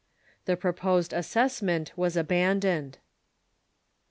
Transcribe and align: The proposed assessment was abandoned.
The 0.45 0.57
proposed 0.57 1.13
assessment 1.13 1.95
was 1.95 2.17
abandoned. 2.17 2.97